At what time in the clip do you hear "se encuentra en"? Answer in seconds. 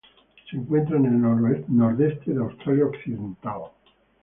0.49-1.05